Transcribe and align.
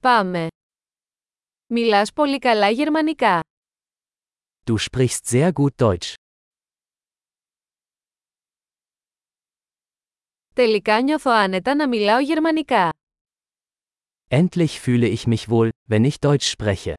Πάμε. 0.00 0.46
Μιλάς 1.66 2.12
πολύ 2.12 2.38
καλά 2.38 2.70
γερμανικά. 2.70 3.40
Du 4.70 4.74
sprichst 4.78 5.24
sehr 5.30 5.52
gut 5.52 5.74
Deutsch. 5.76 6.14
Τελικά 10.54 11.02
νιώθω 11.02 11.30
άνετα 11.30 11.74
να 11.74 11.88
μιλάω 11.88 12.18
γερμανικά. 12.20 12.90
Endlich 14.30 14.80
fühle 14.80 15.08
ich 15.16 15.26
mich 15.26 15.48
wohl, 15.48 15.68
wenn 15.90 16.04
ich 16.04 16.18
Deutsch 16.20 16.54
spreche. 16.56 16.94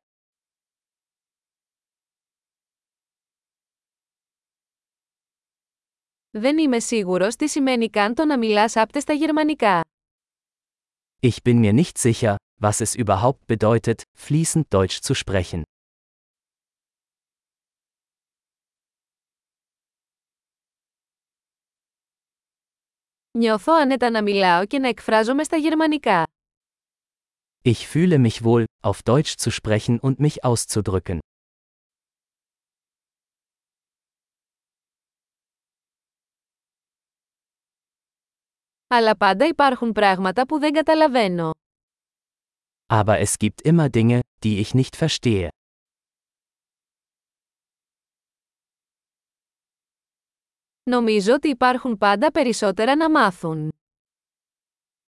Δεν 6.32 6.58
είμαι 6.58 6.80
σίγουρος 6.80 7.36
τι 7.36 7.48
σημαίνει 7.48 7.90
καν 7.90 8.14
το 8.14 8.26
να 8.26 8.38
μιλάς 8.38 8.76
άπτεστα 8.76 9.14
γερμανικά. 9.14 9.82
Ich 11.22 11.38
bin 11.44 11.60
mir 11.62 11.74
nicht 11.74 11.98
sicher, 11.98 12.36
was 12.61 12.81
es 12.81 12.95
überhaupt 12.95 13.47
bedeutet, 13.47 14.03
fließend 14.17 14.67
Deutsch 14.75 15.01
zu 15.01 15.15
sprechen. 15.15 15.63
Νιώθω 23.39 23.73
άνετα 23.73 24.11
να 24.11 24.23
μιλάω 24.23 24.67
και 24.67 24.79
να 24.79 24.89
εκφράζομαι 24.89 25.43
στα 25.45 25.57
γερμανικά. 25.57 26.23
Ich 27.67 27.89
fühle 27.89 28.19
mich 28.19 28.45
wohl, 28.45 28.65
auf 28.85 29.03
Deutsch 29.03 29.37
zu 29.37 29.51
sprechen 29.51 29.99
und 30.01 30.19
mich 30.19 30.45
auszudrücken. 30.45 31.19
Αλλά 38.87 39.17
πάντα 39.17 39.47
υπάρχουν 39.47 39.93
πράγματα 39.93 40.47
που 40.47 40.59
δεν 40.59 40.73
καταλαβαίνω. 40.73 41.51
Aber 42.89 43.19
es 43.19 43.39
gibt 43.39 43.61
immer 43.63 43.89
Dinge, 43.89 44.21
die 44.43 44.59
ich 44.61 44.75
nicht 44.75 44.97
verstehe. 44.97 45.49
Νομίζω 50.83 51.35
ότι 51.35 51.49
υπάρχουν 51.49 51.99
πάντα 51.99 52.31
περισσότερα 52.31 52.97
να 52.97 53.11
μάθουν. 53.11 53.69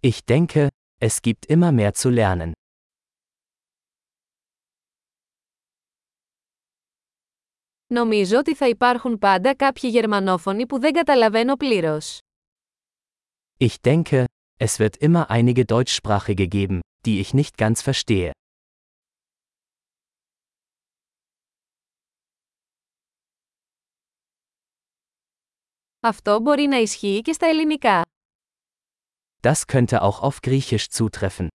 Ich 0.00 0.18
denke, 0.26 0.66
es 1.00 1.16
gibt 1.20 1.46
immer 1.48 1.72
mehr 1.72 1.90
zu 1.92 2.10
lernen. 2.10 2.50
Νομίζω 7.86 8.38
ότι 8.38 8.54
θα 8.54 8.68
υπάρχουν 8.68 9.18
πάντα 9.18 9.54
κάποιοι 9.54 9.90
γερμανόφωνοι 9.92 10.66
που 10.66 10.78
δεν 10.80 10.92
καταλαβαίνω 10.92 11.56
πλήρως. 11.56 12.18
Ich 13.58 13.74
denke, 13.82 14.24
es 14.58 14.78
wird 14.78 14.96
immer 15.00 15.26
einige 15.28 15.64
Deutschsprachige 15.64 16.46
geben, 16.48 16.78
die 17.06 17.20
ich 17.20 17.32
nicht 17.34 17.56
ganz 17.56 17.82
verstehe. 17.82 18.30
Αυτό 26.00 26.40
μπορεί 26.40 26.66
να 26.66 26.76
ισχύει 26.76 27.20
και 27.20 27.32
στα 27.32 27.46
ελληνικά. 27.46 28.02
Das 29.42 29.66
könnte 29.72 30.02
auch 30.02 30.20
auf 30.20 30.40
Griechisch 30.40 30.88
zutreffen. 30.90 31.46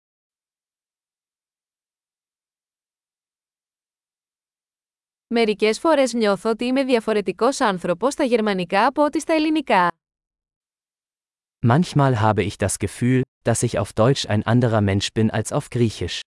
Μερικές 5.27 5.79
φορές 5.79 6.13
νιώθω 6.13 6.49
ότι 6.49 6.65
είμαι 6.65 6.83
διαφορετικός 6.83 7.59
άνθρωπος 7.59 8.13
στα 8.13 8.23
γερμανικά 8.23 8.85
από 8.85 9.03
ότι 9.03 9.19
στα 9.19 9.33
ελληνικά. 9.33 9.91
Manchmal 11.65 12.19
habe 12.19 12.43
ich 12.43 12.57
das 12.57 12.79
Gefühl, 12.79 13.21
dass 13.43 13.61
ich 13.61 13.77
auf 13.77 13.93
Deutsch 13.93 14.25
ein 14.25 14.43
anderer 14.43 14.81
Mensch 14.81 15.13
bin 15.13 15.29
als 15.29 15.51
auf 15.51 15.69
Griechisch. 15.69 16.21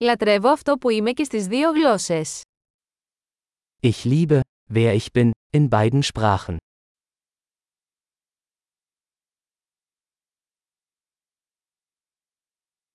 Λατρεύω 0.00 0.48
αυτό 0.48 0.78
που 0.78 0.90
είμαι 0.90 1.12
και 1.12 1.24
στις 1.24 1.46
δύο 1.46 1.70
γλώσσες. 1.72 2.42
Ich 3.82 4.04
liebe, 4.04 4.40
wer 4.72 4.94
ich 4.94 5.12
bin, 5.12 5.30
in 5.56 5.68
beiden 5.68 6.02
Sprachen. 6.02 6.56